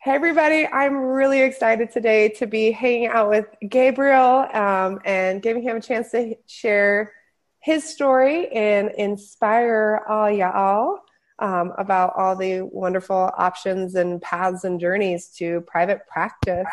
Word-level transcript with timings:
Hey, 0.00 0.12
everybody. 0.12 0.64
I'm 0.64 0.94
really 0.96 1.40
excited 1.40 1.90
today 1.90 2.28
to 2.28 2.46
be 2.46 2.70
hanging 2.70 3.08
out 3.08 3.30
with 3.30 3.46
Gabriel 3.68 4.46
um, 4.54 5.00
and 5.04 5.42
giving 5.42 5.60
him 5.60 5.78
a 5.78 5.80
chance 5.80 6.12
to 6.12 6.36
share 6.46 7.12
his 7.58 7.82
story 7.82 8.46
and 8.52 8.92
inspire 8.96 10.04
all 10.08 10.30
y'all 10.30 11.00
um, 11.40 11.72
about 11.78 12.12
all 12.16 12.36
the 12.36 12.62
wonderful 12.62 13.32
options 13.36 13.96
and 13.96 14.22
paths 14.22 14.62
and 14.62 14.78
journeys 14.78 15.30
to 15.38 15.62
private 15.62 16.06
practice. 16.06 16.68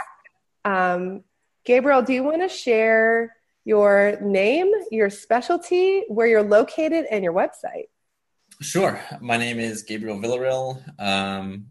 Um, 0.64 1.24
Gabriel, 1.64 2.04
do 2.04 2.14
you 2.14 2.24
want 2.24 2.44
to 2.44 2.48
share 2.48 3.36
your 3.64 4.20
name, 4.22 4.72
your 4.92 5.10
specialty, 5.10 6.04
where 6.10 6.28
you're 6.28 6.44
located, 6.44 7.08
and 7.10 7.24
your 7.24 7.34
website? 7.34 7.88
Sure. 8.62 9.02
My 9.20 9.38
name 9.38 9.58
is 9.58 9.82
Gabriel 9.82 10.20
Villarreal. 10.20 10.80
Um, 11.02 11.70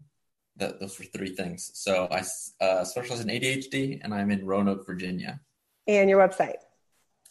that, 0.57 0.79
those 0.79 0.97
were 0.97 1.05
three 1.05 1.35
things. 1.35 1.71
So 1.73 2.07
I 2.11 2.23
uh, 2.63 2.83
specialize 2.83 3.21
in 3.21 3.27
ADHD, 3.27 3.99
and 4.03 4.13
I'm 4.13 4.31
in 4.31 4.45
Roanoke, 4.45 4.85
Virginia. 4.85 5.39
And 5.87 6.09
your 6.09 6.25
website 6.25 6.57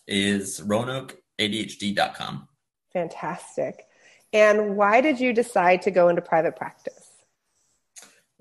is 0.06 0.60
roanokeadhd.com. 0.60 2.48
Fantastic. 2.92 3.86
And 4.32 4.76
why 4.76 5.00
did 5.00 5.18
you 5.20 5.32
decide 5.32 5.82
to 5.82 5.90
go 5.90 6.08
into 6.08 6.22
private 6.22 6.56
practice? 6.56 7.10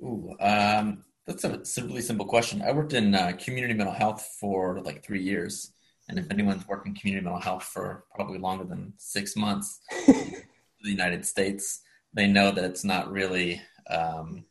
Ooh, 0.01 0.35
um, 0.39 1.03
that's 1.25 1.43
a 1.43 1.83
really 1.83 2.01
simple 2.01 2.25
question. 2.25 2.61
I 2.61 2.71
worked 2.71 2.93
in 2.93 3.15
uh, 3.15 3.33
community 3.39 3.73
mental 3.73 3.93
health 3.93 4.35
for 4.39 4.81
like 4.81 5.05
three 5.05 5.21
years. 5.21 5.71
And 6.09 6.19
if 6.19 6.29
anyone's 6.29 6.67
worked 6.67 6.85
in 6.87 6.95
community 6.95 7.23
mental 7.23 7.41
health 7.41 7.63
for 7.63 8.03
probably 8.13 8.37
longer 8.37 8.65
than 8.65 8.93
six 8.97 9.35
months 9.35 9.79
in 10.07 10.43
the 10.83 10.89
United 10.89 11.25
States, 11.25 11.81
they 12.13 12.27
know 12.27 12.51
that 12.51 12.65
it's 12.65 12.83
not 12.83 13.11
really 13.11 13.61
um, 13.89 14.45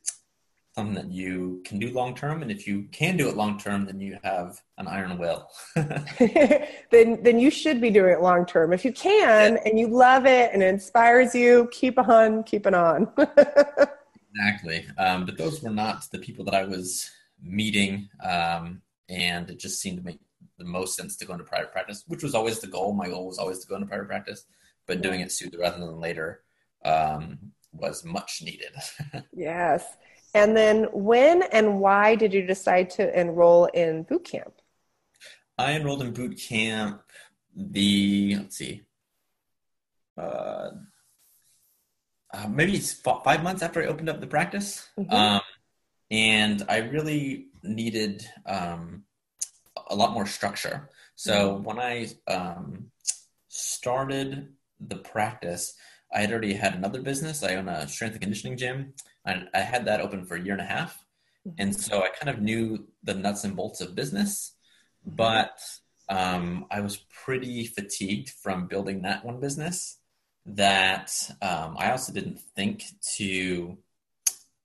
something 0.74 0.94
that 0.94 1.10
you 1.10 1.60
can 1.64 1.78
do 1.78 1.90
long 1.92 2.14
term. 2.14 2.42
And 2.42 2.50
if 2.50 2.66
you 2.66 2.86
can 2.92 3.16
do 3.16 3.28
it 3.28 3.36
long 3.36 3.58
term, 3.58 3.84
then 3.84 4.00
you 4.00 4.18
have 4.24 4.60
an 4.78 4.88
iron 4.88 5.18
will. 5.18 5.48
then, 5.74 7.22
then 7.22 7.38
you 7.38 7.50
should 7.50 7.80
be 7.80 7.90
doing 7.90 8.12
it 8.12 8.22
long 8.22 8.46
term. 8.46 8.72
If 8.72 8.84
you 8.84 8.92
can 8.92 9.54
yeah. 9.54 9.60
and 9.64 9.78
you 9.78 9.88
love 9.88 10.24
it 10.24 10.50
and 10.52 10.62
it 10.62 10.66
inspires 10.66 11.34
you, 11.34 11.68
keep 11.72 11.98
on, 11.98 12.42
keep 12.44 12.66
it 12.66 12.74
on. 12.74 13.08
exactly. 13.18 14.86
Um, 14.96 15.26
but 15.26 15.36
those 15.36 15.62
were 15.62 15.70
not 15.70 16.06
the 16.10 16.18
people 16.18 16.44
that 16.46 16.54
I 16.54 16.64
was 16.64 17.10
meeting. 17.42 18.08
Um, 18.22 18.80
and 19.10 19.50
it 19.50 19.58
just 19.58 19.80
seemed 19.80 19.98
to 19.98 20.04
make 20.04 20.20
the 20.56 20.64
most 20.64 20.96
sense 20.96 21.16
to 21.16 21.26
go 21.26 21.34
into 21.34 21.44
private 21.44 21.72
practice, 21.72 22.04
which 22.06 22.22
was 22.22 22.34
always 22.34 22.60
the 22.60 22.66
goal. 22.66 22.94
My 22.94 23.08
goal 23.08 23.26
was 23.26 23.38
always 23.38 23.58
to 23.58 23.68
go 23.68 23.74
into 23.74 23.88
private 23.88 24.08
practice, 24.08 24.46
but 24.86 24.96
yeah. 24.96 25.02
doing 25.02 25.20
it 25.20 25.32
sooner 25.32 25.58
rather 25.58 25.80
than 25.80 26.00
later 26.00 26.42
um, 26.82 27.38
was 27.72 28.04
much 28.04 28.40
needed. 28.42 28.72
yes. 29.36 29.84
And 30.34 30.56
then 30.56 30.84
when 30.92 31.42
and 31.42 31.80
why 31.80 32.14
did 32.14 32.32
you 32.32 32.42
decide 32.42 32.90
to 32.90 33.20
enroll 33.20 33.66
in 33.66 34.04
boot 34.04 34.24
camp? 34.24 34.54
I 35.58 35.72
enrolled 35.72 36.02
in 36.02 36.12
boot 36.12 36.38
camp 36.38 37.02
the, 37.54 38.36
let's 38.36 38.56
see, 38.56 38.82
uh, 40.16 40.70
uh, 42.32 42.48
maybe 42.48 42.78
five 42.78 43.42
months 43.42 43.62
after 43.62 43.82
I 43.82 43.86
opened 43.86 44.08
up 44.08 44.20
the 44.20 44.26
practice. 44.26 44.88
Mm-hmm. 44.98 45.12
Um, 45.12 45.40
and 46.10 46.62
I 46.68 46.78
really 46.78 47.48
needed 47.62 48.26
um, 48.46 49.04
a 49.88 49.94
lot 49.94 50.12
more 50.12 50.26
structure. 50.26 50.90
So 51.14 51.54
mm-hmm. 51.54 51.64
when 51.64 51.78
I 51.78 52.08
um, 52.26 52.90
started 53.48 54.48
the 54.80 54.96
practice, 54.96 55.74
I 56.12 56.20
had 56.20 56.30
already 56.30 56.54
had 56.54 56.74
another 56.74 57.02
business. 57.02 57.42
I 57.42 57.54
own 57.56 57.68
a 57.68 57.86
strength 57.88 58.14
and 58.14 58.22
conditioning 58.22 58.56
gym. 58.56 58.94
I, 59.26 59.44
I 59.54 59.60
had 59.60 59.86
that 59.86 60.00
open 60.00 60.24
for 60.24 60.36
a 60.36 60.40
year 60.40 60.52
and 60.52 60.60
a 60.60 60.66
half. 60.66 61.04
Mm-hmm. 61.46 61.60
And 61.60 61.76
so 61.76 62.02
I 62.02 62.08
kind 62.08 62.34
of 62.34 62.42
knew 62.42 62.86
the 63.02 63.14
nuts 63.14 63.44
and 63.44 63.56
bolts 63.56 63.80
of 63.80 63.94
business, 63.94 64.54
mm-hmm. 65.06 65.16
but 65.16 65.58
um, 66.08 66.66
I 66.70 66.80
was 66.80 66.98
pretty 67.24 67.66
fatigued 67.66 68.30
from 68.30 68.66
building 68.66 69.02
that 69.02 69.24
one 69.24 69.40
business 69.40 69.98
that 70.44 71.12
um, 71.40 71.76
I 71.78 71.92
also 71.92 72.12
didn't 72.12 72.40
think 72.56 72.84
to 73.16 73.78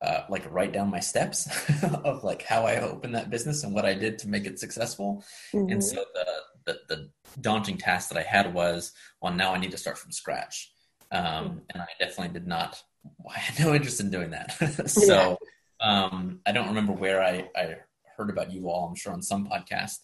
uh, 0.02 0.22
like 0.30 0.52
write 0.52 0.74
down 0.74 0.90
my 0.90 1.00
steps 1.00 1.48
of 2.04 2.24
like 2.24 2.44
how 2.44 2.66
I 2.66 2.80
opened 2.82 3.16
that 3.16 3.30
business 3.30 3.64
and 3.64 3.74
what 3.74 3.86
I 3.86 3.94
did 3.94 4.20
to 4.20 4.28
make 4.28 4.46
it 4.46 4.60
successful. 4.60 5.24
Mm-hmm. 5.54 5.72
And 5.72 5.84
so 5.84 6.04
the, 6.14 6.26
the, 6.66 6.80
the 6.96 7.10
daunting 7.42 7.78
task 7.78 8.10
that 8.10 8.18
I 8.18 8.24
had 8.24 8.54
was, 8.54 8.92
well, 9.22 9.34
now 9.34 9.54
I 9.54 9.60
need 9.60 9.72
to 9.72 9.78
start 9.78 9.98
from 9.98 10.12
scratch. 10.12 10.72
Um, 11.12 11.24
mm-hmm. 11.24 11.58
and 11.70 11.82
I 11.82 11.88
definitely 12.00 12.34
did 12.34 12.48
not. 12.48 12.82
I 13.36 13.40
had 13.40 13.66
no 13.66 13.74
interest 13.74 14.00
in 14.00 14.10
doing 14.10 14.32
that. 14.32 14.52
so 14.90 15.38
yeah. 15.82 16.06
um, 16.06 16.40
I 16.46 16.52
don't 16.52 16.70
remember 16.70 16.94
where 16.94 17.22
I, 17.24 17.50
I 17.56 17.76
heard 18.18 18.30
about 18.30 18.52
you 18.52 18.70
all. 18.70 18.88
I'm 18.88 18.96
sure 18.96 19.14
on 19.14 19.22
some 19.22 19.48
podcast, 19.48 19.98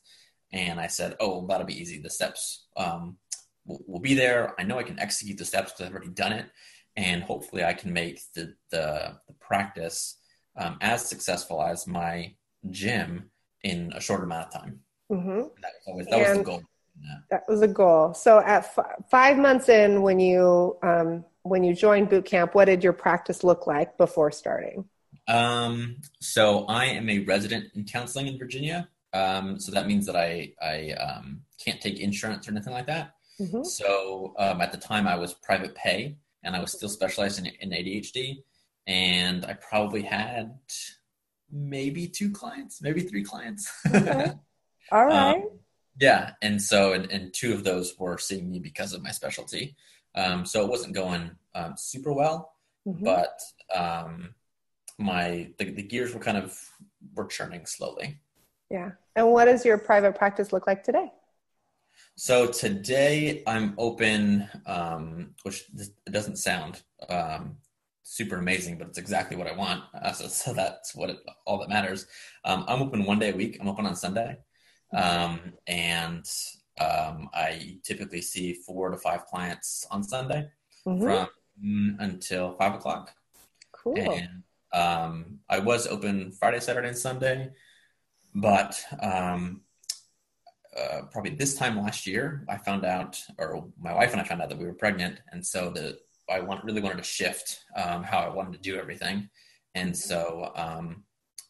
and 0.52 0.80
I 0.80 0.88
said, 0.88 1.16
"Oh, 1.20 1.46
that'll 1.48 1.68
be 1.68 1.80
easy. 1.80 2.00
The 2.00 2.10
steps 2.10 2.68
um, 2.78 3.18
will, 3.66 3.84
will 3.88 4.00
be 4.00 4.14
there. 4.14 4.54
I 4.60 4.64
know 4.64 4.78
I 4.78 4.84
can 4.84 5.00
execute 5.00 5.38
the 5.38 5.46
steps 5.46 5.72
because 5.72 5.88
I've 5.88 5.94
already 5.94 6.10
done 6.10 6.34
it." 6.34 6.50
and 6.96 7.24
hopefully 7.24 7.64
I 7.64 7.74
can 7.74 7.94
make 7.94 8.22
the 8.36 8.54
the, 8.70 9.18
the 9.28 9.34
practice 9.40 10.20
um, 10.58 10.78
as 10.82 11.08
successful 11.08 11.62
as 11.62 11.88
my 11.88 12.34
gym 12.70 13.32
in 13.64 13.92
a 13.96 14.02
short 14.02 14.24
amount 14.24 14.48
of 14.48 14.62
time. 14.62 14.80
Mm-hmm. 15.12 15.42
That 15.62 15.72
was 15.88 15.88
always 15.88 16.08
that 16.08 16.20
was 16.20 16.38
the 16.38 16.44
goal. 16.44 16.62
That 17.32 17.44
was 17.48 17.62
a 17.62 17.68
goal. 17.68 18.14
So 18.14 18.40
at 18.40 18.64
f- 18.78 19.04
five 19.10 19.38
months 19.38 19.68
in, 19.68 20.04
when 20.04 20.20
you 20.20 20.78
um, 20.84 21.26
when 21.44 21.64
you 21.64 21.76
joined 21.76 22.10
boot 22.10 22.26
camp, 22.26 22.56
what 22.56 22.66
did 22.66 22.84
your 22.84 22.94
practice 22.94 23.44
look 23.44 23.68
like 23.68 23.98
before 23.98 24.32
starting? 24.32 24.86
Um, 25.28 25.98
so 26.20 26.66
I 26.66 26.86
am 26.86 27.10
a 27.10 27.20
resident 27.20 27.72
in 27.76 27.86
counseling 27.86 28.28
in 28.28 28.38
Virginia. 28.38 28.90
Um, 29.14 29.60
so 29.60 29.72
that 29.72 29.88
means 29.88 30.06
that 30.08 30.16
I 30.16 30.54
I 30.62 30.92
um, 30.92 31.42
can't 31.64 31.80
take 31.80 32.00
insurance 32.00 32.48
or 32.48 32.52
anything 32.52 32.74
like 32.74 32.88
that. 32.88 33.14
Mm-hmm. 33.40 33.64
So 33.64 34.34
um, 34.38 34.62
at 34.62 34.72
the 34.72 34.78
time, 34.78 35.08
I 35.08 35.16
was 35.16 35.34
private 35.34 35.76
pay 35.76 36.18
and 36.44 36.56
I 36.56 36.60
was 36.60 36.72
still 36.72 36.90
specialized 36.90 37.40
in, 37.40 37.46
in 37.46 37.70
ADHD. 37.70 38.44
And 38.86 39.46
I 39.46 39.54
probably 39.54 40.02
had 40.02 40.58
maybe 41.52 42.08
two 42.08 42.32
clients, 42.32 42.82
maybe 42.82 43.02
three 43.02 43.24
clients. 43.24 43.72
Okay. 43.88 44.34
All 44.92 45.06
right. 45.06 45.36
um, 45.36 45.50
yeah. 46.00 46.32
And 46.42 46.62
so, 46.62 46.94
and, 46.94 47.10
and, 47.12 47.34
two 47.34 47.54
of 47.54 47.64
those 47.64 47.98
were 47.98 48.18
seeing 48.18 48.52
me 48.52 48.60
because 48.60 48.94
of 48.94 49.02
my 49.02 49.12
specialty. 49.12 49.76
Um, 50.16 50.46
so 50.46 50.64
it 50.64 50.70
wasn't 50.70 50.94
going 50.94 51.32
um, 51.56 51.74
super 51.78 52.14
well, 52.14 52.54
mm-hmm. 52.88 53.04
but 53.04 53.40
um, 53.74 54.34
my 54.98 55.50
the, 55.58 55.72
the 55.72 55.84
gears 55.84 56.14
were 56.14 56.20
kind 56.20 56.38
of 56.38 56.58
were 57.16 57.26
churning 57.26 57.66
slowly. 57.66 58.20
Yeah. 58.70 58.92
And 59.16 59.32
what 59.32 59.46
does 59.46 59.66
your 59.66 59.78
private 59.78 60.16
practice 60.16 60.52
look 60.52 60.68
like 60.68 60.84
today? 60.84 61.12
So 62.16 62.48
today 62.48 63.44
I'm 63.48 63.74
open, 63.78 64.48
um, 64.66 65.32
which 65.44 65.66
it 65.78 66.12
doesn't 66.12 66.38
sound 66.38 66.82
um, 67.10 67.58
super 68.04 68.38
amazing, 68.38 68.78
but 68.78 68.88
it's 68.88 68.98
exactly 68.98 69.36
what 69.38 69.48
I 69.48 69.56
want. 69.56 69.84
Uh, 69.94 70.12
so, 70.12 70.28
so, 70.28 70.54
that's 70.54 70.96
what 70.96 71.10
it, 71.10 71.18
all 71.46 71.60
that 71.60 71.70
matters. 71.70 72.06
Um, 72.46 72.66
I'm 72.68 72.82
open 72.82 73.06
one 73.06 73.20
day 73.20 73.32
a 73.32 73.36
week. 73.36 73.58
I'm 73.60 73.68
open 73.68 73.86
on 73.86 73.96
Sunday, 73.96 74.38
um, 74.94 75.54
and 75.68 76.26
um, 76.80 77.30
I 77.34 77.78
typically 77.84 78.22
see 78.22 78.54
four 78.54 78.90
to 78.90 78.98
five 78.98 79.26
clients 79.26 79.86
on 79.92 80.04
Sunday 80.04 80.50
mm-hmm. 80.86 81.04
from 81.04 81.98
until 82.00 82.54
five 82.54 82.76
o'clock. 82.76 83.14
Cool. 83.72 84.00
And 84.00 84.44
um, 84.74 85.40
I 85.50 85.60
was 85.60 85.88
open 85.88 86.32
Friday, 86.32 86.60
Saturday, 86.60 86.88
and 86.88 86.98
Sunday, 86.98 87.52
but 88.34 88.84
um, 89.00 89.62
uh, 90.78 91.02
probably 91.12 91.36
this 91.36 91.56
time 91.56 91.80
last 91.80 92.08
year, 92.08 92.44
I 92.50 92.58
found 92.58 92.86
out, 92.86 93.22
or 93.38 93.68
my 93.80 93.94
wife 93.94 94.12
and 94.12 94.22
I 94.22 94.24
found 94.24 94.42
out 94.42 94.50
that 94.50 94.58
we 94.58 94.66
were 94.66 94.74
pregnant, 94.74 95.20
and 95.32 95.46
so 95.46 95.70
the 95.70 96.00
I 96.30 96.40
want, 96.40 96.64
really 96.64 96.82
wanted 96.82 96.98
to 96.98 97.04
shift 97.04 97.60
um, 97.76 98.02
how 98.02 98.20
I 98.20 98.30
wanted 98.30 98.54
to 98.54 98.60
do 98.60 98.80
everything, 98.80 99.30
and 99.76 99.96
so 99.96 100.52
um, 100.56 101.04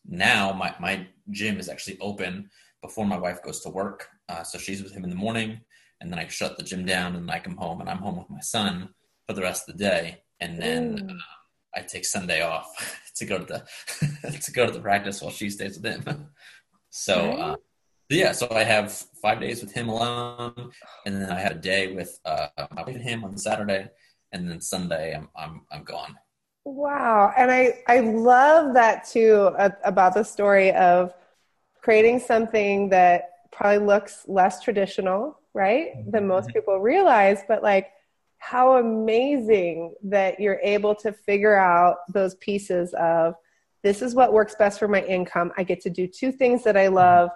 now 0.05 0.51
my 0.51 0.75
my 0.79 1.07
gym 1.31 1.59
is 1.59 1.69
actually 1.69 1.97
open 1.99 2.49
before 2.81 3.05
my 3.05 3.17
wife 3.17 3.41
goes 3.41 3.61
to 3.61 3.69
work. 3.69 4.09
Uh, 4.33 4.43
so 4.43 4.57
she's 4.57 4.81
with 4.81 4.93
him 4.93 5.03
in 5.03 5.09
the 5.11 5.15
morning, 5.15 5.59
and 6.01 6.11
then 6.11 6.17
I 6.17 6.27
shut 6.27 6.57
the 6.57 6.63
gym 6.63 6.85
down, 6.85 7.15
and 7.15 7.29
I 7.29 7.39
come 7.39 7.55
home, 7.55 7.81
and 7.81 7.89
I'm 7.89 7.99
home 7.99 8.17
with 8.17 8.29
my 8.29 8.39
son 8.39 8.89
for 9.27 9.33
the 9.33 9.41
rest 9.41 9.69
of 9.69 9.77
the 9.77 9.83
day, 9.83 10.23
and 10.39 10.59
then 10.59 11.07
uh, 11.09 11.79
I 11.79 11.81
take 11.81 12.05
Sunday 12.05 12.41
off 12.41 12.67
to 13.17 13.25
go 13.25 13.37
to 13.37 13.45
the 13.45 14.39
to 14.45 14.51
go 14.51 14.65
to 14.65 14.71
the 14.71 14.79
practice 14.79 15.21
while 15.21 15.31
she 15.31 15.49
stays 15.49 15.79
with 15.79 16.05
him. 16.05 16.29
so. 16.89 17.15
Uh, 17.31 17.55
yeah, 18.09 18.31
so 18.33 18.47
I 18.51 18.63
have 18.63 18.91
five 19.23 19.39
days 19.39 19.63
with 19.63 19.71
him 19.71 19.89
alone, 19.89 20.71
and 21.05 21.15
then 21.15 21.31
I 21.31 21.39
had 21.39 21.53
a 21.53 21.59
day 21.59 21.95
with 21.95 22.19
uh, 22.25 22.47
him 22.85 23.23
on 23.23 23.37
Saturday, 23.37 23.89
and 24.31 24.47
then 24.47 24.61
Sunday 24.61 25.15
I'm 25.15 25.29
I'm 25.35 25.61
I'm 25.71 25.83
gone. 25.83 26.15
Wow, 26.63 27.33
and 27.35 27.49
I 27.49 27.79
I 27.87 28.01
love 28.01 28.75
that 28.75 29.05
too 29.05 29.49
uh, 29.57 29.69
about 29.83 30.13
the 30.13 30.23
story 30.23 30.71
of 30.73 31.13
creating 31.81 32.19
something 32.19 32.89
that 32.89 33.32
probably 33.53 33.85
looks 33.85 34.25
less 34.27 34.61
traditional, 34.61 35.39
right, 35.53 35.95
mm-hmm. 35.95 36.11
than 36.11 36.27
most 36.27 36.49
people 36.49 36.79
realize, 36.79 37.39
but 37.47 37.63
like 37.63 37.91
how 38.39 38.75
amazing 38.77 39.95
that 40.03 40.39
you're 40.39 40.59
able 40.63 40.93
to 40.93 41.13
figure 41.13 41.55
out 41.55 41.97
those 42.09 42.35
pieces 42.35 42.93
of 42.95 43.35
this 43.83 44.01
is 44.01 44.15
what 44.15 44.33
works 44.33 44.55
best 44.55 44.79
for 44.79 44.87
my 44.87 45.01
income. 45.03 45.51
I 45.57 45.63
get 45.63 45.81
to 45.81 45.89
do 45.89 46.07
two 46.07 46.31
things 46.31 46.63
that 46.63 46.75
I 46.75 46.87
love 46.87 47.29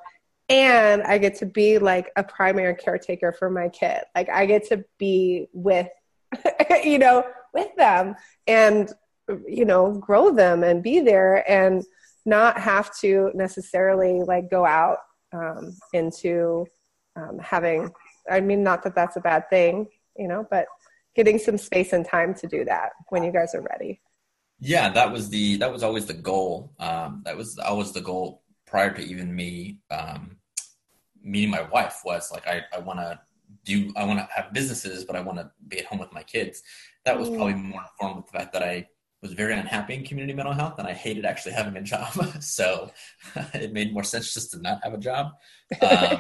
and 0.49 1.01
I 1.03 1.17
get 1.17 1.35
to 1.35 1.45
be 1.45 1.77
like 1.77 2.11
a 2.15 2.23
primary 2.23 2.75
caretaker 2.75 3.31
for 3.31 3.49
my 3.49 3.69
kid. 3.69 4.01
Like 4.15 4.29
I 4.29 4.45
get 4.45 4.67
to 4.69 4.83
be 4.97 5.47
with, 5.53 5.87
you 6.83 6.99
know, 6.99 7.25
with 7.53 7.73
them 7.75 8.15
and, 8.45 8.91
you 9.47 9.65
know, 9.65 9.93
grow 9.93 10.31
them 10.31 10.63
and 10.63 10.83
be 10.83 10.99
there 10.99 11.49
and 11.49 11.83
not 12.25 12.59
have 12.59 12.93
to 12.99 13.31
necessarily 13.33 14.21
like 14.23 14.49
go 14.49 14.65
out 14.65 14.97
um, 15.37 15.75
into 15.93 16.65
um, 17.15 17.39
having, 17.39 17.91
I 18.29 18.39
mean, 18.39 18.63
not 18.63 18.83
that 18.83 18.95
that's 18.95 19.15
a 19.15 19.21
bad 19.21 19.49
thing, 19.49 19.87
you 20.17 20.27
know, 20.27 20.45
but 20.49 20.67
getting 21.15 21.39
some 21.39 21.57
space 21.57 21.93
and 21.93 22.05
time 22.05 22.33
to 22.35 22.47
do 22.47 22.65
that 22.65 22.91
when 23.09 23.23
you 23.23 23.31
guys 23.31 23.55
are 23.55 23.61
ready. 23.61 24.01
Yeah, 24.59 24.89
that 24.89 25.11
was 25.11 25.29
the 25.29 25.57
that 25.57 25.71
was 25.71 25.83
always 25.83 26.07
the 26.07 26.13
goal. 26.13 26.73
Um, 26.79 27.21
that 27.25 27.37
was 27.37 27.59
always 27.59 27.91
the 27.91 28.01
goal 28.01 28.41
prior 28.65 28.91
to 28.91 29.01
even 29.01 29.35
me 29.35 29.79
um, 29.91 30.37
meeting 31.21 31.51
my 31.51 31.61
wife. 31.61 32.01
Was 32.03 32.31
like 32.31 32.47
I 32.47 32.63
I 32.75 32.79
want 32.79 32.99
to 32.99 33.19
do 33.65 33.93
I 33.95 34.03
want 34.05 34.19
to 34.19 34.27
have 34.35 34.53
businesses, 34.53 35.05
but 35.05 35.15
I 35.15 35.21
want 35.21 35.37
to 35.37 35.51
be 35.67 35.79
at 35.79 35.85
home 35.85 35.99
with 35.99 36.11
my 36.13 36.23
kids. 36.23 36.63
That 37.05 37.19
was 37.19 37.29
probably 37.29 37.53
mm. 37.53 37.65
more 37.65 37.81
informed 37.81 38.17
with 38.17 38.31
the 38.31 38.37
fact 38.39 38.53
that 38.53 38.63
I 38.63 38.87
was 39.21 39.33
very 39.33 39.53
unhappy 39.53 39.95
in 39.95 40.03
community 40.03 40.33
mental 40.33 40.53
health 40.53 40.75
and 40.77 40.87
I 40.87 40.93
hated 40.93 41.25
actually 41.25 41.53
having 41.53 41.75
a 41.75 41.81
job. 41.81 42.13
so 42.41 42.91
it 43.53 43.73
made 43.73 43.93
more 43.93 44.03
sense 44.03 44.33
just 44.33 44.51
to 44.51 44.59
not 44.59 44.79
have 44.83 44.93
a 44.93 44.97
job. 44.97 45.31
Um, 45.81 46.19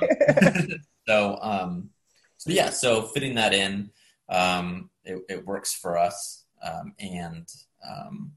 so, 1.07 1.37
um, 1.41 1.89
so 2.37 2.51
yeah, 2.51 2.69
so 2.69 3.03
fitting 3.03 3.35
that 3.35 3.53
in, 3.53 3.91
um, 4.29 4.89
it, 5.03 5.21
it, 5.29 5.45
works 5.45 5.73
for 5.73 5.97
us. 5.97 6.43
Um, 6.61 6.93
and, 6.99 7.47
um, 7.87 8.33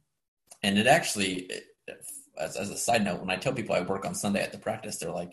and 0.62 0.79
it 0.79 0.87
actually, 0.87 1.35
it, 1.41 1.65
as, 2.39 2.57
as 2.57 2.71
a 2.71 2.77
side 2.77 3.05
note, 3.05 3.21
when 3.21 3.31
I 3.31 3.37
tell 3.37 3.53
people 3.53 3.75
I 3.75 3.81
work 3.81 4.07
on 4.07 4.15
Sunday 4.15 4.43
at 4.43 4.53
the 4.53 4.59
practice, 4.59 4.99
they're 4.99 5.11
like, 5.11 5.33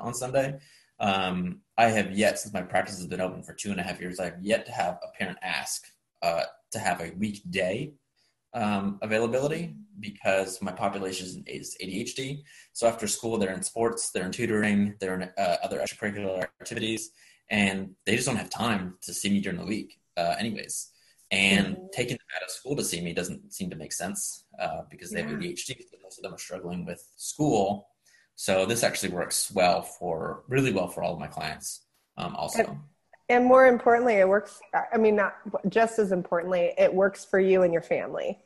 on 0.00 0.14
Sunday. 0.14 0.58
Um, 0.98 1.60
I 1.78 1.88
have 1.88 2.12
yet, 2.12 2.38
since 2.38 2.52
my 2.52 2.62
practice 2.62 2.98
has 2.98 3.06
been 3.06 3.20
open 3.20 3.42
for 3.42 3.54
two 3.54 3.70
and 3.70 3.80
a 3.80 3.82
half 3.82 4.00
years, 4.00 4.20
I 4.20 4.26
have 4.26 4.42
yet 4.42 4.66
to 4.66 4.72
have 4.72 4.98
a 5.02 5.16
parent 5.16 5.38
ask 5.42 5.86
uh, 6.22 6.44
to 6.72 6.78
have 6.78 7.00
a 7.00 7.12
weekday 7.18 7.92
um, 8.54 8.98
availability 9.02 9.74
because 10.00 10.60
my 10.60 10.72
population 10.72 11.44
is 11.46 11.76
ADHD. 11.82 12.42
So 12.72 12.86
after 12.86 13.06
school, 13.06 13.38
they're 13.38 13.54
in 13.54 13.62
sports, 13.62 14.10
they're 14.10 14.26
in 14.26 14.32
tutoring, 14.32 14.94
they're 15.00 15.20
in 15.20 15.30
uh, 15.38 15.56
other 15.62 15.78
extracurricular 15.78 16.42
activities, 16.60 17.10
and 17.50 17.90
they 18.06 18.16
just 18.16 18.26
don't 18.26 18.36
have 18.36 18.50
time 18.50 18.94
to 19.02 19.14
see 19.14 19.30
me 19.30 19.40
during 19.40 19.58
the 19.58 19.66
week, 19.66 20.00
uh, 20.16 20.34
anyways. 20.38 20.90
And 21.30 21.76
mm-hmm. 21.76 21.86
taking 21.92 22.16
them 22.16 22.26
out 22.36 22.42
of 22.42 22.50
school 22.50 22.76
to 22.76 22.84
see 22.84 23.00
me 23.00 23.14
doesn't 23.14 23.52
seem 23.52 23.70
to 23.70 23.76
make 23.76 23.92
sense 23.92 24.44
uh, 24.58 24.82
because 24.90 25.10
they 25.10 25.20
yeah. 25.20 25.28
have 25.28 25.38
ADHD. 25.38 25.76
Most 26.02 26.18
of 26.18 26.24
them 26.24 26.34
are 26.34 26.38
struggling 26.38 26.84
with 26.84 27.02
school. 27.16 27.88
So 28.34 28.66
this 28.66 28.82
actually 28.82 29.10
works 29.10 29.50
well 29.54 29.82
for 29.82 30.44
really 30.48 30.72
well 30.72 30.88
for 30.88 31.02
all 31.02 31.14
of 31.14 31.18
my 31.18 31.26
clients. 31.26 31.86
Um, 32.18 32.34
also, 32.36 32.78
and 33.32 33.46
more 33.46 33.66
importantly, 33.66 34.14
it 34.14 34.28
works. 34.28 34.60
I 34.92 34.98
mean, 34.98 35.16
not 35.16 35.34
just 35.68 35.98
as 35.98 36.12
importantly, 36.12 36.74
it 36.76 36.92
works 36.92 37.24
for 37.24 37.40
you 37.40 37.62
and 37.62 37.72
your 37.72 37.82
family, 37.82 38.38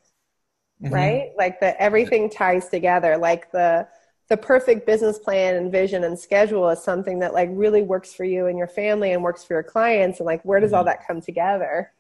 mm-hmm. 0.80 0.94
right? 0.94 1.32
Like 1.36 1.58
that 1.60 1.74
everything 1.80 2.30
ties 2.30 2.68
together. 2.68 3.16
Like 3.18 3.50
the 3.50 3.88
the 4.28 4.36
perfect 4.36 4.86
business 4.86 5.18
plan 5.18 5.56
and 5.56 5.72
vision 5.72 6.04
and 6.04 6.18
schedule 6.18 6.68
is 6.70 6.82
something 6.82 7.18
that 7.18 7.34
like 7.34 7.48
really 7.52 7.82
works 7.82 8.12
for 8.14 8.24
you 8.24 8.46
and 8.46 8.56
your 8.56 8.68
family 8.68 9.12
and 9.12 9.22
works 9.22 9.44
for 9.44 9.54
your 9.54 9.62
clients. 9.62 10.20
And 10.20 10.26
like, 10.26 10.42
where 10.44 10.60
does 10.60 10.68
mm-hmm. 10.68 10.78
all 10.78 10.84
that 10.84 11.06
come 11.06 11.20
together? 11.20 11.92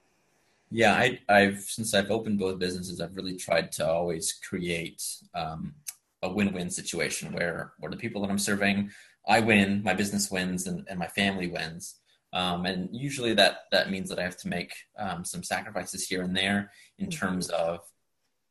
Yeah, 0.70 0.94
I, 0.94 1.18
I've 1.28 1.60
since 1.60 1.92
I've 1.92 2.10
opened 2.12 2.38
both 2.38 2.58
businesses, 2.60 3.00
I've 3.00 3.16
really 3.16 3.36
tried 3.36 3.72
to 3.72 3.88
always 3.88 4.32
create 4.32 5.02
um, 5.34 5.74
a 6.22 6.28
win-win 6.28 6.70
situation 6.70 7.32
where 7.32 7.72
where 7.80 7.90
the 7.90 7.96
people 7.96 8.22
that 8.22 8.30
I'm 8.30 8.38
serving, 8.38 8.90
I 9.26 9.40
win, 9.40 9.82
my 9.82 9.94
business 9.94 10.30
wins, 10.30 10.68
and, 10.68 10.86
and 10.88 11.00
my 11.00 11.08
family 11.08 11.48
wins. 11.48 11.96
Um, 12.32 12.66
and 12.66 12.88
usually 12.92 13.34
that 13.34 13.60
that 13.72 13.90
means 13.90 14.08
that 14.08 14.18
I 14.18 14.22
have 14.22 14.36
to 14.38 14.48
make 14.48 14.72
um, 14.98 15.24
some 15.24 15.42
sacrifices 15.42 16.06
here 16.06 16.22
and 16.22 16.36
there 16.36 16.70
in 16.98 17.06
mm-hmm. 17.06 17.18
terms 17.18 17.48
of 17.50 17.80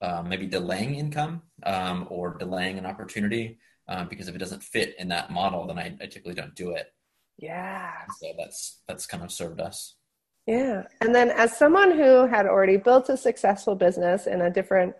uh, 0.01 0.23
maybe 0.23 0.47
delaying 0.47 0.95
income 0.95 1.41
um, 1.63 2.07
or 2.09 2.37
delaying 2.37 2.77
an 2.77 2.85
opportunity 2.85 3.59
uh, 3.87 4.05
because 4.05 4.27
if 4.27 4.35
it 4.35 4.39
doesn't 4.39 4.63
fit 4.63 4.95
in 4.97 5.09
that 5.09 5.31
model, 5.31 5.67
then 5.67 5.77
I, 5.77 5.95
I 6.01 6.07
typically 6.07 6.33
don't 6.33 6.55
do 6.55 6.71
it. 6.71 6.87
Yeah. 7.37 7.91
So 8.19 8.33
that's 8.37 8.81
that's 8.87 9.05
kind 9.05 9.23
of 9.23 9.31
served 9.31 9.59
us. 9.59 9.95
Yeah, 10.47 10.83
and 11.01 11.13
then 11.13 11.31
as 11.31 11.57
someone 11.57 11.91
who 11.91 12.27
had 12.27 12.45
already 12.45 12.77
built 12.77 13.09
a 13.09 13.17
successful 13.17 13.75
business 13.75 14.27
in 14.27 14.41
a 14.41 14.49
different 14.51 14.93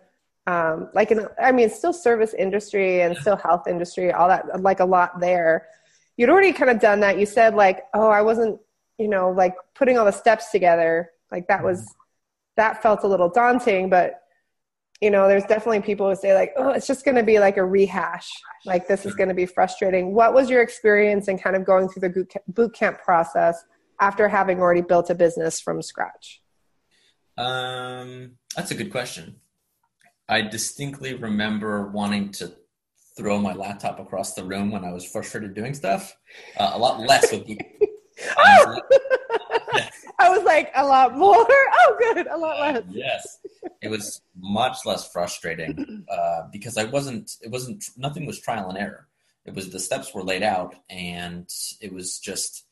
um, 0.46 0.90
like 0.94 1.10
in, 1.10 1.26
I 1.40 1.52
mean, 1.52 1.70
still 1.70 1.92
service 1.92 2.34
industry 2.34 3.02
and 3.02 3.16
still 3.16 3.36
health 3.36 3.66
industry, 3.66 4.12
all 4.12 4.28
that, 4.28 4.62
like 4.62 4.80
a 4.80 4.84
lot 4.84 5.20
there. 5.20 5.66
You'd 6.16 6.30
already 6.30 6.52
kind 6.52 6.70
of 6.70 6.80
done 6.80 7.00
that. 7.00 7.18
You 7.18 7.26
said 7.26 7.54
like, 7.54 7.84
oh, 7.94 8.08
I 8.08 8.22
wasn't 8.22 8.60
you 8.98 9.08
know, 9.08 9.30
like 9.30 9.54
putting 9.74 9.98
all 9.98 10.04
the 10.04 10.12
steps 10.12 10.50
together, 10.50 11.10
like 11.30 11.48
that 11.48 11.62
was, 11.62 11.94
that 12.56 12.82
felt 12.82 13.04
a 13.04 13.06
little 13.06 13.28
daunting, 13.28 13.90
but 13.90 14.22
you 15.00 15.10
know, 15.10 15.28
there's 15.28 15.44
definitely 15.44 15.80
people 15.80 16.08
who 16.08 16.16
say 16.16 16.34
like, 16.34 16.52
oh, 16.56 16.70
it's 16.70 16.86
just 16.86 17.04
going 17.04 17.16
to 17.16 17.22
be 17.22 17.38
like 17.38 17.58
a 17.58 17.64
rehash. 17.64 18.30
Like 18.64 18.88
this 18.88 19.04
is 19.04 19.14
going 19.14 19.28
to 19.28 19.34
be 19.34 19.44
frustrating. 19.44 20.14
What 20.14 20.32
was 20.32 20.48
your 20.48 20.62
experience 20.62 21.28
in 21.28 21.38
kind 21.38 21.54
of 21.54 21.66
going 21.66 21.88
through 21.88 22.08
the 22.08 22.26
boot 22.48 22.72
camp 22.72 23.02
process 23.02 23.62
after 24.00 24.28
having 24.28 24.60
already 24.60 24.80
built 24.80 25.10
a 25.10 25.14
business 25.14 25.60
from 25.60 25.82
scratch? 25.82 26.40
Um, 27.36 28.32
that's 28.56 28.70
a 28.70 28.74
good 28.74 28.90
question. 28.90 29.36
I 30.28 30.40
distinctly 30.40 31.14
remember 31.14 31.88
wanting 31.88 32.32
to 32.32 32.54
throw 33.16 33.38
my 33.38 33.52
laptop 33.52 34.00
across 34.00 34.34
the 34.34 34.44
room 34.44 34.70
when 34.70 34.84
I 34.84 34.92
was 34.92 35.04
frustrated 35.04 35.54
doing 35.54 35.74
stuff. 35.74 36.16
Uh, 36.56 36.70
a 36.74 36.78
lot 36.78 37.00
less 37.00 37.30
with 37.32 37.46
I 40.18 40.30
was 40.30 40.42
like, 40.44 40.72
a 40.74 40.84
lot 40.84 41.16
more. 41.16 41.46
Oh, 41.88 41.96
good, 41.98 42.26
a 42.26 42.36
lot 42.36 42.58
less. 42.60 42.82
yes, 42.90 43.38
it 43.80 43.88
was 43.88 44.20
much 44.36 44.78
less 44.84 45.10
frustrating 45.12 46.04
uh, 46.10 46.42
because 46.50 46.76
I 46.76 46.84
wasn't. 46.84 47.36
It 47.42 47.50
wasn't. 47.50 47.84
Nothing 47.96 48.26
was 48.26 48.40
trial 48.40 48.68
and 48.68 48.78
error. 48.78 49.06
It 49.44 49.54
was 49.54 49.70
the 49.70 49.78
steps 49.78 50.14
were 50.14 50.24
laid 50.24 50.42
out, 50.42 50.74
and 50.90 51.48
it 51.80 51.92
was 51.92 52.18
just 52.18 52.64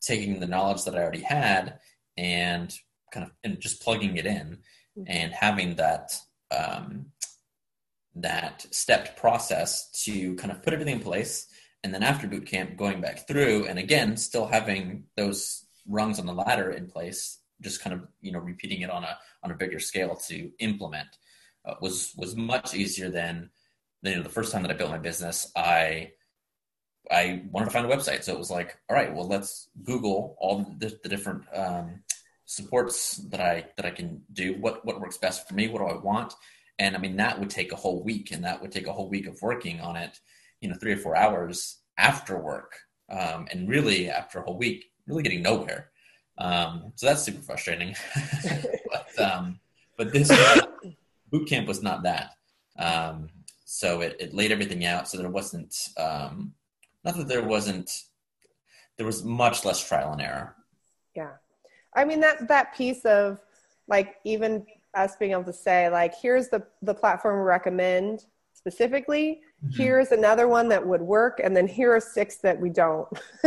taking 0.00 0.40
the 0.40 0.46
knowledge 0.46 0.84
that 0.84 0.94
I 0.94 1.02
already 1.02 1.22
had 1.22 1.78
and 2.16 2.74
kind 3.12 3.26
of 3.26 3.32
and 3.44 3.60
just 3.60 3.82
plugging 3.82 4.16
it 4.16 4.26
in 4.26 4.58
mm-hmm. 4.98 5.04
and 5.06 5.32
having 5.32 5.76
that 5.76 6.14
um, 6.50 7.06
that 8.16 8.66
stepped 8.70 9.16
process 9.16 9.90
to 10.04 10.34
kind 10.36 10.50
of 10.50 10.62
put 10.62 10.72
everything 10.72 10.96
in 10.96 11.02
place 11.02 11.46
and 11.84 11.92
then 11.92 12.02
after 12.02 12.26
boot 12.26 12.46
camp 12.46 12.76
going 12.76 13.00
back 13.00 13.26
through 13.26 13.66
and 13.66 13.78
again 13.78 14.16
still 14.16 14.46
having 14.46 15.04
those 15.16 15.66
rungs 15.88 16.18
on 16.18 16.26
the 16.26 16.32
ladder 16.32 16.70
in 16.70 16.86
place 16.86 17.38
just 17.60 17.82
kind 17.82 17.94
of 17.94 18.06
you 18.20 18.32
know 18.32 18.38
repeating 18.38 18.82
it 18.82 18.90
on 18.90 19.04
a 19.04 19.18
on 19.42 19.50
a 19.50 19.54
bigger 19.54 19.78
scale 19.78 20.14
to 20.14 20.50
implement 20.58 21.08
uh, 21.64 21.74
was 21.80 22.12
was 22.16 22.36
much 22.36 22.74
easier 22.74 23.08
than, 23.08 23.50
than 24.02 24.12
you 24.12 24.16
know 24.18 24.24
the 24.24 24.28
first 24.28 24.52
time 24.52 24.62
that 24.62 24.70
I 24.70 24.74
built 24.74 24.90
my 24.90 24.98
business 24.98 25.50
I 25.56 26.12
I 27.10 27.42
wanted 27.50 27.66
to 27.66 27.72
find 27.72 27.84
a 27.84 27.94
website. 27.94 28.22
So 28.22 28.32
it 28.32 28.38
was 28.38 28.50
like 28.50 28.78
all 28.88 28.96
right 28.96 29.14
well 29.14 29.26
let's 29.26 29.68
Google 29.82 30.36
all 30.38 30.74
the, 30.78 30.98
the 31.02 31.08
different 31.08 31.42
um, 31.54 32.02
supports 32.44 33.16
that 33.30 33.40
I 33.40 33.66
that 33.76 33.86
I 33.86 33.90
can 33.90 34.22
do. 34.32 34.54
What 34.54 34.84
what 34.84 35.00
works 35.00 35.18
best 35.18 35.48
for 35.48 35.54
me? 35.54 35.68
What 35.68 35.78
do 35.78 35.86
I 35.86 36.00
want? 36.00 36.34
And 36.78 36.96
I 36.96 36.98
mean 36.98 37.16
that 37.16 37.38
would 37.38 37.50
take 37.50 37.72
a 37.72 37.76
whole 37.76 38.02
week 38.02 38.30
and 38.32 38.44
that 38.44 38.60
would 38.60 38.72
take 38.72 38.86
a 38.86 38.92
whole 38.92 39.08
week 39.08 39.26
of 39.26 39.40
working 39.42 39.80
on 39.80 39.96
it 39.96 40.18
you 40.62 40.68
know 40.68 40.76
three 40.80 40.92
or 40.92 40.96
four 40.96 41.16
hours 41.16 41.80
after 41.98 42.38
work 42.38 42.72
um, 43.10 43.46
and 43.50 43.68
really 43.68 44.08
after 44.08 44.38
a 44.38 44.42
whole 44.42 44.56
week 44.56 44.86
really 45.06 45.22
getting 45.22 45.42
nowhere. 45.42 45.90
Um, 46.38 46.92
so 46.94 47.06
that's 47.06 47.22
super 47.22 47.42
frustrating. 47.42 47.94
But 48.92 49.20
um, 49.20 49.58
but 49.96 50.12
this 50.12 50.30
boot 51.30 51.48
camp 51.48 51.66
was 51.66 51.82
not 51.82 52.02
that. 52.02 52.32
Um, 52.78 53.30
so 53.64 54.02
it, 54.02 54.16
it 54.20 54.34
laid 54.34 54.52
everything 54.52 54.84
out 54.84 55.08
so 55.08 55.16
there 55.16 55.30
wasn't 55.30 55.74
um, 55.96 56.52
not 57.04 57.16
that 57.16 57.26
there 57.26 57.42
wasn't 57.42 57.90
there 58.98 59.06
was 59.06 59.24
much 59.24 59.64
less 59.64 59.86
trial 59.86 60.12
and 60.12 60.20
error. 60.20 60.54
Yeah. 61.16 61.32
I 61.94 62.04
mean 62.04 62.20
that 62.20 62.48
that 62.48 62.74
piece 62.74 63.04
of 63.06 63.40
like 63.88 64.16
even 64.24 64.66
us 64.94 65.16
being 65.16 65.32
able 65.32 65.44
to 65.44 65.52
say 65.54 65.88
like 65.88 66.14
here's 66.20 66.48
the 66.48 66.66
the 66.82 66.94
platform 66.94 67.38
we 67.38 67.44
recommend 67.44 68.26
specifically 68.52 69.40
mm-hmm. 69.64 69.82
here's 69.82 70.12
another 70.12 70.48
one 70.48 70.68
that 70.68 70.86
would 70.86 71.00
work 71.00 71.40
and 71.42 71.56
then 71.56 71.66
here 71.66 71.94
are 71.94 72.00
six 72.00 72.38
that 72.38 72.58
we 72.60 72.70
don't 72.70 73.08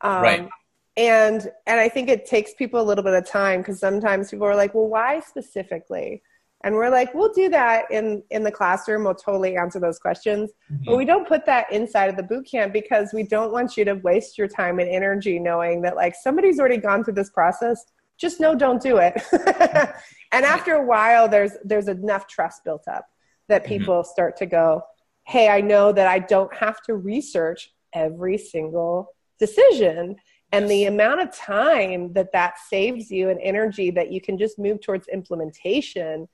um, 0.00 0.22
right 0.22 0.48
and 0.96 1.50
and 1.66 1.80
i 1.80 1.88
think 1.88 2.08
it 2.08 2.26
takes 2.26 2.54
people 2.54 2.80
a 2.80 2.82
little 2.82 3.04
bit 3.04 3.14
of 3.14 3.26
time 3.26 3.60
because 3.60 3.78
sometimes 3.78 4.30
people 4.30 4.46
are 4.46 4.56
like 4.56 4.74
well 4.74 4.88
why 4.88 5.20
specifically 5.20 6.22
and 6.64 6.74
we're 6.74 6.90
like 6.90 7.12
we'll 7.14 7.32
do 7.32 7.48
that 7.48 7.84
in 7.90 8.22
in 8.30 8.42
the 8.42 8.50
classroom 8.50 9.04
we'll 9.04 9.14
totally 9.14 9.56
answer 9.56 9.78
those 9.78 9.98
questions 9.98 10.50
mm-hmm. 10.72 10.84
but 10.86 10.96
we 10.96 11.04
don't 11.04 11.28
put 11.28 11.46
that 11.46 11.70
inside 11.72 12.08
of 12.10 12.16
the 12.16 12.22
boot 12.22 12.46
camp 12.50 12.72
because 12.72 13.12
we 13.12 13.22
don't 13.22 13.52
want 13.52 13.76
you 13.76 13.84
to 13.84 13.94
waste 13.94 14.36
your 14.36 14.48
time 14.48 14.78
and 14.78 14.88
energy 14.88 15.38
knowing 15.38 15.80
that 15.82 15.96
like 15.96 16.14
somebody's 16.14 16.58
already 16.58 16.78
gone 16.78 17.04
through 17.04 17.14
this 17.14 17.30
process 17.30 17.84
just 18.16 18.40
know 18.40 18.54
don't 18.54 18.82
do 18.82 18.96
it 18.96 19.14
and 20.32 20.44
after 20.44 20.74
a 20.74 20.84
while 20.84 21.28
there's 21.28 21.52
there's 21.64 21.86
enough 21.86 22.26
trust 22.26 22.64
built 22.64 22.88
up 22.88 23.06
that 23.48 23.62
mm-hmm. 23.62 23.78
people 23.78 23.94
mm-hmm. 24.02 24.10
start 24.10 24.36
to 24.36 24.46
go, 24.46 24.82
hey, 25.28 25.50
I 25.50 25.60
know 25.60 25.92
that 25.92 26.06
I 26.06 26.20
don't 26.20 26.52
have 26.54 26.82
to 26.84 26.94
research 26.94 27.70
every 27.92 28.38
single 28.38 29.14
decision. 29.38 30.16
And 30.52 30.70
the 30.70 30.86
amount 30.86 31.20
of 31.20 31.36
time 31.36 32.14
that 32.14 32.32
that 32.32 32.54
saves 32.58 33.10
you 33.10 33.28
and 33.28 33.38
energy 33.42 33.90
that 33.90 34.10
you 34.10 34.22
can 34.22 34.38
just 34.38 34.58
move 34.58 34.80
towards 34.80 35.06
implementation 35.08 36.28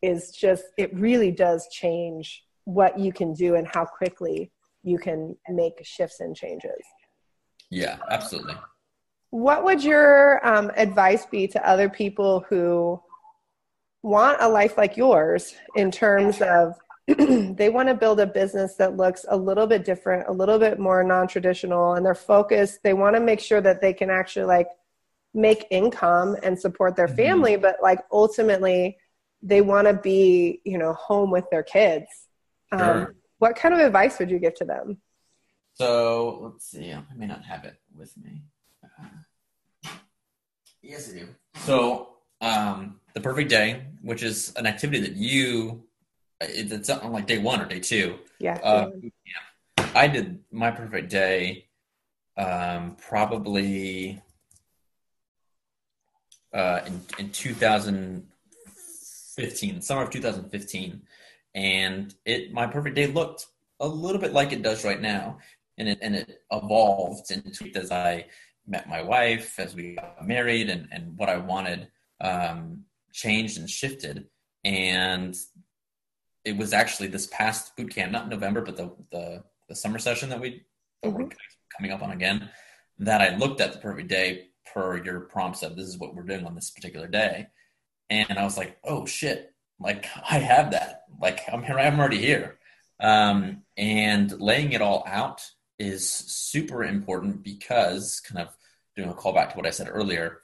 is 0.00 0.30
just, 0.30 0.64
it 0.78 0.92
really 0.94 1.30
does 1.30 1.68
change 1.70 2.42
what 2.64 2.98
you 2.98 3.12
can 3.12 3.34
do 3.34 3.56
and 3.56 3.68
how 3.68 3.84
quickly 3.84 4.50
you 4.82 4.96
can 4.96 5.36
make 5.50 5.74
shifts 5.84 6.20
and 6.20 6.34
changes. 6.34 6.80
Yeah, 7.68 7.98
absolutely. 8.08 8.54
What 9.28 9.64
would 9.64 9.84
your 9.84 10.44
um, 10.46 10.72
advice 10.76 11.26
be 11.26 11.46
to 11.48 11.68
other 11.68 11.90
people 11.90 12.46
who 12.48 13.02
want 14.02 14.38
a 14.40 14.48
life 14.48 14.78
like 14.78 14.96
yours 14.96 15.54
in 15.76 15.90
terms 15.90 16.40
of 16.40 16.74
they 17.06 17.68
want 17.68 17.88
to 17.88 17.94
build 17.94 18.20
a 18.20 18.26
business 18.26 18.74
that 18.76 18.96
looks 18.96 19.24
a 19.28 19.36
little 19.36 19.66
bit 19.66 19.84
different, 19.84 20.28
a 20.28 20.32
little 20.32 20.58
bit 20.58 20.78
more 20.78 21.02
non-traditional, 21.02 21.94
and 21.94 22.04
they're 22.04 22.14
focused. 22.14 22.82
They 22.82 22.94
want 22.94 23.16
to 23.16 23.20
make 23.20 23.40
sure 23.40 23.60
that 23.60 23.80
they 23.80 23.92
can 23.92 24.10
actually 24.10 24.46
like 24.46 24.68
make 25.34 25.66
income 25.70 26.36
and 26.42 26.58
support 26.58 26.96
their 26.96 27.06
mm-hmm. 27.06 27.16
family, 27.16 27.52
mm-hmm. 27.52 27.62
but 27.62 27.76
like 27.82 28.00
ultimately 28.12 28.98
they 29.42 29.60
want 29.60 29.86
to 29.86 29.94
be, 29.94 30.60
you 30.64 30.78
know, 30.78 30.92
home 30.92 31.30
with 31.30 31.48
their 31.50 31.62
kids. 31.62 32.06
Um, 32.72 32.78
sure. 32.78 33.06
Um, 33.06 33.14
what 33.38 33.56
kind 33.56 33.74
of 33.74 33.80
advice 33.80 34.18
would 34.18 34.30
you 34.30 34.38
give 34.38 34.54
to 34.56 34.64
them? 34.64 34.98
So 35.74 36.40
let's 36.42 36.70
see. 36.70 36.92
I 36.92 37.02
may 37.16 37.26
not 37.26 37.42
have 37.44 37.64
it 37.64 37.76
with 37.96 38.14
me. 38.18 38.42
Uh, 38.84 39.90
yes, 40.82 41.10
I 41.10 41.20
do. 41.20 41.28
So 41.54 42.16
um, 42.40 43.00
the 43.14 43.20
perfect 43.20 43.48
day, 43.48 43.84
which 44.02 44.22
is 44.22 44.52
an 44.56 44.66
activity 44.66 45.00
that 45.00 45.16
you 45.16 45.84
it's 46.40 46.90
on 46.90 47.12
like 47.12 47.26
day 47.26 47.38
one 47.38 47.60
or 47.60 47.66
day 47.66 47.80
two. 47.80 48.18
Yeah. 48.38 48.58
Uh, 48.62 48.90
yeah. 49.02 49.10
I 49.94 50.08
did 50.08 50.40
my 50.50 50.70
perfect 50.70 51.10
day 51.10 51.66
um, 52.36 52.96
probably 52.96 54.22
uh, 56.52 56.80
in, 56.86 57.00
in 57.18 57.30
2015, 57.30 59.82
summer 59.82 60.02
of 60.02 60.10
2015. 60.10 61.02
And 61.54 62.14
it 62.24 62.52
my 62.52 62.66
perfect 62.66 62.96
day 62.96 63.08
looked 63.08 63.46
a 63.80 63.88
little 63.88 64.20
bit 64.20 64.32
like 64.32 64.52
it 64.52 64.62
does 64.62 64.84
right 64.84 65.00
now. 65.00 65.38
And 65.78 65.88
it, 65.88 65.98
and 66.02 66.14
it 66.14 66.42
evolved 66.52 67.30
into 67.30 67.70
as 67.74 67.90
I 67.90 68.26
met 68.66 68.86
my 68.88 69.02
wife, 69.02 69.58
as 69.58 69.74
we 69.74 69.94
got 69.94 70.26
married, 70.26 70.68
and, 70.68 70.88
and 70.92 71.16
what 71.16 71.30
I 71.30 71.38
wanted 71.38 71.88
um, 72.20 72.84
changed 73.12 73.58
and 73.58 73.68
shifted. 73.68 74.26
And 74.64 75.34
it 76.44 76.56
was 76.56 76.72
actually 76.72 77.08
this 77.08 77.26
past 77.26 77.76
boot 77.76 77.94
camp, 77.94 78.12
not 78.12 78.28
November, 78.28 78.62
but 78.62 78.76
the 78.76 78.90
the, 79.10 79.44
the 79.68 79.74
summer 79.74 79.98
session 79.98 80.28
that 80.30 80.40
we 80.40 80.64
that 81.02 81.08
mm-hmm. 81.08 81.22
we're 81.22 81.28
coming 81.76 81.92
up 81.92 82.02
on 82.02 82.10
again, 82.10 82.50
that 82.98 83.20
I 83.20 83.36
looked 83.36 83.60
at 83.60 83.72
the 83.72 83.78
perfect 83.78 84.08
day 84.08 84.48
per 84.72 85.02
your 85.02 85.20
prompts 85.20 85.62
of 85.62 85.76
this 85.76 85.86
is 85.86 85.98
what 85.98 86.14
we're 86.14 86.22
doing 86.22 86.46
on 86.46 86.54
this 86.54 86.70
particular 86.70 87.06
day, 87.06 87.48
and 88.08 88.38
I 88.38 88.44
was 88.44 88.56
like, 88.56 88.78
oh 88.84 89.06
shit, 89.06 89.52
like 89.78 90.06
I 90.28 90.38
have 90.38 90.72
that, 90.72 91.04
like 91.20 91.40
I'm 91.52 91.62
here, 91.62 91.78
I'm 91.78 91.98
already 91.98 92.18
here, 92.18 92.58
um, 93.00 93.62
and 93.76 94.40
laying 94.40 94.72
it 94.72 94.82
all 94.82 95.04
out 95.06 95.42
is 95.78 96.08
super 96.10 96.84
important 96.84 97.42
because 97.42 98.20
kind 98.20 98.46
of 98.46 98.54
doing 98.96 99.08
a 99.08 99.14
callback 99.14 99.50
to 99.50 99.56
what 99.56 99.66
I 99.66 99.70
said 99.70 99.88
earlier, 99.90 100.40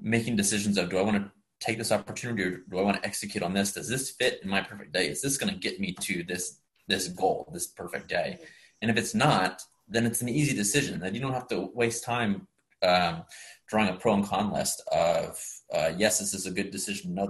making 0.00 0.36
decisions 0.36 0.78
of 0.78 0.90
do 0.90 0.98
I 0.98 1.02
want 1.02 1.16
to 1.16 1.30
take 1.60 1.78
this 1.78 1.92
opportunity 1.92 2.42
or 2.42 2.58
do 2.58 2.78
I 2.78 2.82
want 2.82 2.98
to 2.98 3.06
execute 3.06 3.42
on 3.42 3.54
this? 3.54 3.72
Does 3.72 3.88
this 3.88 4.10
fit 4.10 4.40
in 4.42 4.48
my 4.48 4.60
perfect 4.60 4.92
day? 4.92 5.08
Is 5.08 5.22
this 5.22 5.38
going 5.38 5.52
to 5.52 5.58
get 5.58 5.80
me 5.80 5.94
to 6.02 6.22
this 6.22 6.60
this 6.88 7.08
goal, 7.08 7.48
this 7.52 7.66
perfect 7.66 8.08
day? 8.08 8.38
And 8.82 8.90
if 8.90 8.96
it's 8.96 9.14
not, 9.14 9.62
then 9.88 10.06
it's 10.06 10.22
an 10.22 10.28
easy 10.28 10.56
decision 10.56 11.00
that 11.00 11.14
you 11.14 11.20
don't 11.20 11.32
have 11.32 11.48
to 11.48 11.70
waste 11.74 12.04
time 12.04 12.46
um, 12.82 13.24
drawing 13.68 13.88
a 13.88 13.94
pro 13.94 14.14
and 14.14 14.24
con 14.24 14.52
list 14.52 14.82
of 14.92 15.42
uh, 15.74 15.92
yes, 15.96 16.18
this 16.18 16.34
is 16.34 16.46
a 16.46 16.50
good 16.50 16.70
decision. 16.70 17.14
No, 17.14 17.26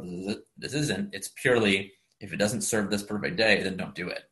this, 0.59 0.75
isn't. 0.75 1.14
It's 1.14 1.28
purely 1.28 1.92
if 2.21 2.33
it 2.33 2.37
doesn't 2.37 2.62
serve 2.62 2.90
this 2.90 3.02
perfect 3.02 3.37
day, 3.37 3.62
then 3.62 3.76
don't 3.76 3.95
do 3.95 4.09
it. 4.09 4.25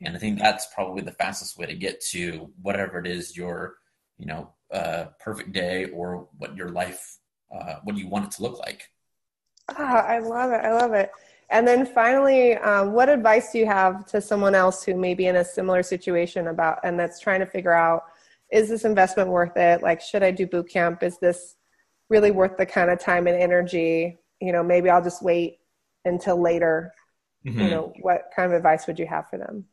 And 0.00 0.16
I 0.16 0.18
think 0.18 0.38
that's 0.38 0.66
probably 0.74 1.02
the 1.02 1.12
fastest 1.12 1.58
way 1.58 1.66
to 1.66 1.74
get 1.74 2.00
to 2.10 2.50
whatever 2.62 2.98
it 2.98 3.06
is 3.06 3.36
your, 3.36 3.76
you 4.16 4.26
know, 4.26 4.54
uh, 4.72 5.06
perfect 5.20 5.52
day 5.52 5.86
or 5.86 6.28
what 6.38 6.56
your 6.56 6.70
life, 6.70 7.18
uh, 7.54 7.76
what 7.82 7.96
you 7.96 8.08
want 8.08 8.26
it 8.26 8.30
to 8.32 8.42
look 8.42 8.58
like. 8.58 8.82
Ah, 9.70 10.04
I 10.06 10.18
love 10.18 10.52
it. 10.52 10.64
I 10.64 10.72
love 10.72 10.92
it. 10.92 11.10
And 11.50 11.66
then 11.66 11.86
finally, 11.86 12.54
um, 12.54 12.92
what 12.92 13.08
advice 13.08 13.52
do 13.52 13.58
you 13.58 13.66
have 13.66 14.04
to 14.06 14.20
someone 14.20 14.54
else 14.54 14.84
who 14.84 14.94
may 14.94 15.14
be 15.14 15.26
in 15.26 15.36
a 15.36 15.44
similar 15.44 15.82
situation 15.82 16.48
about 16.48 16.78
and 16.84 16.98
that's 16.98 17.20
trying 17.20 17.40
to 17.40 17.46
figure 17.46 17.72
out 17.72 18.04
is 18.50 18.68
this 18.68 18.84
investment 18.84 19.28
worth 19.28 19.56
it? 19.56 19.82
Like, 19.82 20.00
should 20.00 20.22
I 20.22 20.30
do 20.30 20.46
boot 20.46 20.68
camp? 20.70 21.02
Is 21.02 21.18
this 21.18 21.56
really 22.08 22.30
worth 22.30 22.56
the 22.56 22.66
kind 22.66 22.90
of 22.90 22.98
time 22.98 23.26
and 23.26 23.36
energy? 23.36 24.18
You 24.40 24.52
know, 24.52 24.62
maybe 24.62 24.88
I'll 24.88 25.02
just 25.02 25.22
wait 25.22 25.58
until 26.04 26.40
later. 26.40 26.94
Mm-hmm. 27.46 27.60
You 27.60 27.70
know, 27.70 27.92
what 28.00 28.30
kind 28.34 28.50
of 28.50 28.56
advice 28.56 28.86
would 28.86 28.98
you 28.98 29.06
have 29.06 29.28
for 29.28 29.38
them? 29.38 29.66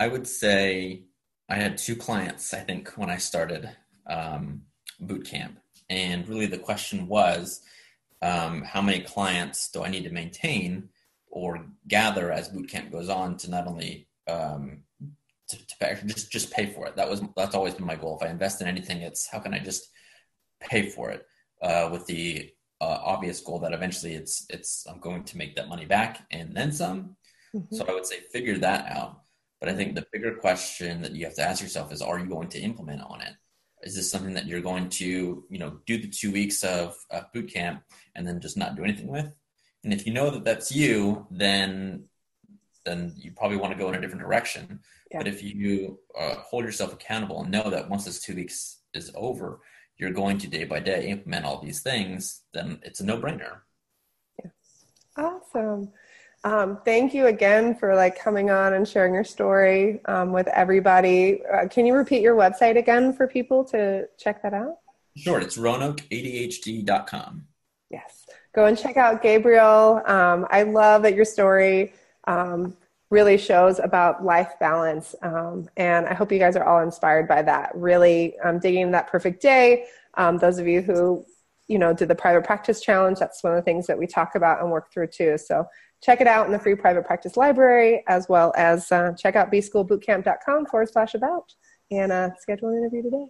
I 0.00 0.08
would 0.08 0.26
say 0.26 1.04
I 1.48 1.54
had 1.54 1.78
two 1.78 1.96
clients, 1.96 2.52
I 2.52 2.60
think, 2.60 2.90
when 2.96 3.08
I 3.08 3.16
started 3.18 3.70
um, 4.08 4.62
boot 5.00 5.24
camp. 5.24 5.58
And 5.88 6.28
really 6.28 6.46
the 6.46 6.58
question 6.58 7.06
was, 7.06 7.62
um, 8.22 8.62
how 8.62 8.82
many 8.82 9.00
clients 9.00 9.70
do 9.70 9.82
I 9.82 9.88
need 9.88 10.04
to 10.04 10.10
maintain 10.10 10.88
or 11.30 11.66
gather 11.86 12.32
as 12.32 12.48
bootcamp 12.48 12.90
goes 12.90 13.08
on 13.08 13.36
to 13.38 13.50
not 13.50 13.66
only 13.66 14.08
um, 14.26 14.80
to, 15.48 15.56
to 15.56 15.76
pay, 15.78 15.96
just 16.06 16.30
just 16.30 16.52
pay 16.52 16.66
for 16.66 16.86
it. 16.86 16.96
That 16.96 17.08
was 17.08 17.22
that's 17.36 17.54
always 17.54 17.74
been 17.74 17.86
my 17.86 17.96
goal. 17.96 18.18
If 18.20 18.26
I 18.26 18.30
invest 18.30 18.60
in 18.60 18.66
anything, 18.66 19.02
it's 19.02 19.28
how 19.28 19.38
can 19.38 19.54
I 19.54 19.58
just 19.58 19.88
pay 20.60 20.88
for 20.88 21.10
it 21.10 21.26
uh, 21.62 21.88
with 21.92 22.06
the 22.06 22.50
uh, 22.80 22.98
obvious 23.02 23.40
goal 23.40 23.58
that 23.60 23.72
eventually 23.72 24.14
it's 24.14 24.46
it's 24.50 24.86
I'm 24.86 25.00
going 25.00 25.24
to 25.24 25.36
make 25.36 25.56
that 25.56 25.68
money 25.68 25.84
back 25.84 26.26
and 26.30 26.56
then 26.56 26.72
some. 26.72 27.16
Mm-hmm. 27.54 27.74
So 27.74 27.86
I 27.86 27.92
would 27.92 28.06
say 28.06 28.20
figure 28.32 28.58
that 28.58 28.90
out. 28.90 29.20
But 29.60 29.70
I 29.70 29.74
think 29.74 29.94
the 29.94 30.06
bigger 30.12 30.34
question 30.34 31.00
that 31.02 31.12
you 31.12 31.24
have 31.24 31.34
to 31.36 31.42
ask 31.42 31.62
yourself 31.62 31.92
is: 31.92 32.02
Are 32.02 32.18
you 32.18 32.26
going 32.26 32.48
to 32.48 32.60
implement 32.60 33.02
on 33.02 33.20
it? 33.20 33.32
Is 33.82 33.94
this 33.94 34.10
something 34.10 34.34
that 34.34 34.46
you're 34.46 34.60
going 34.60 34.88
to, 34.88 35.44
you 35.48 35.58
know, 35.58 35.78
do 35.86 35.98
the 35.98 36.08
two 36.08 36.32
weeks 36.32 36.64
of, 36.64 36.96
of 37.10 37.32
boot 37.32 37.52
camp 37.52 37.82
and 38.14 38.26
then 38.26 38.40
just 38.40 38.56
not 38.56 38.76
do 38.76 38.84
anything 38.84 39.08
with? 39.08 39.30
And 39.84 39.92
if 39.92 40.06
you 40.06 40.12
know 40.12 40.30
that 40.30 40.44
that's 40.44 40.72
you, 40.72 41.26
then 41.30 42.04
then 42.84 43.12
you 43.16 43.32
probably 43.32 43.56
want 43.56 43.72
to 43.72 43.78
go 43.78 43.88
in 43.88 43.96
a 43.96 44.00
different 44.00 44.22
direction. 44.22 44.78
Yeah. 45.10 45.18
But 45.18 45.28
if 45.28 45.42
you 45.42 45.98
uh, 46.18 46.36
hold 46.36 46.64
yourself 46.64 46.92
accountable 46.92 47.42
and 47.42 47.50
know 47.50 47.68
that 47.68 47.90
once 47.90 48.04
this 48.04 48.20
two 48.20 48.34
weeks 48.34 48.80
is 48.94 49.10
over, 49.14 49.60
you're 49.98 50.12
going 50.12 50.38
to 50.38 50.48
day 50.48 50.64
by 50.64 50.80
day 50.80 51.08
implement 51.08 51.44
all 51.44 51.60
these 51.60 51.82
things, 51.82 52.42
then 52.54 52.78
it's 52.82 53.00
a 53.00 53.04
no 53.04 53.18
brainer. 53.18 53.58
Yes. 54.42 54.52
Awesome. 55.16 55.92
Um, 56.46 56.78
thank 56.84 57.12
you 57.12 57.26
again 57.26 57.74
for 57.74 57.96
like 57.96 58.16
coming 58.16 58.50
on 58.50 58.74
and 58.74 58.86
sharing 58.86 59.12
your 59.12 59.24
story 59.24 60.00
um, 60.04 60.30
with 60.30 60.46
everybody. 60.46 61.40
Uh, 61.44 61.66
can 61.66 61.84
you 61.84 61.92
repeat 61.92 62.22
your 62.22 62.36
website 62.36 62.78
again 62.78 63.12
for 63.12 63.26
people 63.26 63.64
to 63.64 64.06
check 64.16 64.44
that 64.44 64.54
out? 64.54 64.78
Sure, 65.16 65.40
it's 65.40 65.56
roanokeadhd.com. 65.56 67.44
Yes, 67.90 68.26
go 68.54 68.66
and 68.66 68.78
check 68.78 68.96
out 68.96 69.22
Gabriel. 69.22 70.00
Um, 70.06 70.46
I 70.48 70.62
love 70.62 71.02
that 71.02 71.16
your 71.16 71.24
story 71.24 71.92
um, 72.28 72.76
really 73.10 73.38
shows 73.38 73.80
about 73.80 74.24
life 74.24 74.52
balance, 74.60 75.16
um, 75.22 75.68
and 75.76 76.06
I 76.06 76.14
hope 76.14 76.30
you 76.30 76.38
guys 76.38 76.54
are 76.54 76.64
all 76.64 76.80
inspired 76.80 77.26
by 77.26 77.42
that. 77.42 77.72
Really 77.74 78.38
um, 78.38 78.60
digging 78.60 78.92
that 78.92 79.08
perfect 79.08 79.42
day. 79.42 79.86
those 80.16 80.58
of 80.58 80.68
you 80.68 80.80
who 80.80 81.26
you 81.66 81.80
know 81.80 81.92
did 81.92 82.06
the 82.06 82.14
private 82.14 82.44
practice 82.44 82.80
challenge, 82.80 83.18
that's 83.18 83.42
one 83.42 83.52
of 83.52 83.56
the 83.56 83.62
things 83.62 83.88
that 83.88 83.98
we 83.98 84.06
talk 84.06 84.36
about 84.36 84.60
and 84.60 84.70
work 84.70 84.92
through 84.92 85.08
too. 85.08 85.36
So 85.38 85.66
check 86.02 86.20
it 86.20 86.26
out 86.26 86.46
in 86.46 86.52
the 86.52 86.58
free 86.58 86.74
private 86.74 87.04
practice 87.04 87.36
library, 87.36 88.02
as 88.08 88.28
well 88.28 88.52
as 88.56 88.90
uh, 88.92 89.12
check 89.18 89.36
out 89.36 89.52
bschoolbootcamp.com 89.52 90.66
forward 90.66 90.88
slash 90.90 91.14
about 91.14 91.52
and 91.90 92.12
uh, 92.12 92.30
schedule 92.38 92.68
an 92.68 92.78
interview 92.78 93.02
today. 93.02 93.26